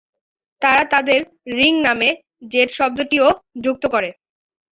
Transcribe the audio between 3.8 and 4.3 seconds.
করে।